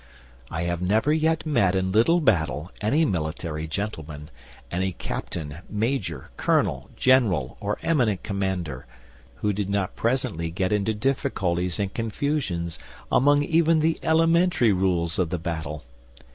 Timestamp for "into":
10.73-10.95